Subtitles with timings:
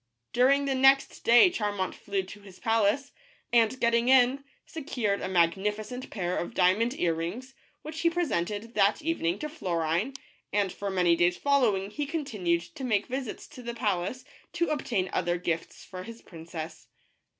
[0.33, 3.11] During the next day Charmant flew to his palace,
[3.53, 9.03] and getting in, secured a magnificent pair of diamond ear rings, which he presented that
[9.03, 10.15] evening to Florine,
[10.51, 14.71] and for many days follow ing he continued to make visits to the palace, to
[14.71, 16.87] obtain other gifts for his princess.